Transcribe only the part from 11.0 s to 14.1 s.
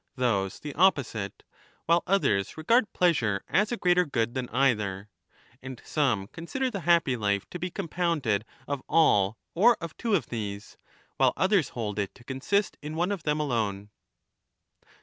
5 while others hold it to consist in one of them alone.